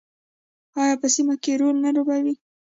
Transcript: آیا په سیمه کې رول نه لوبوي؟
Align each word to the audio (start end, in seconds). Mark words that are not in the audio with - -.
آیا 0.81 0.95
په 1.01 1.07
سیمه 1.15 1.35
کې 1.43 1.53
رول 1.61 1.77
نه 1.85 1.89
لوبوي؟ 1.95 2.35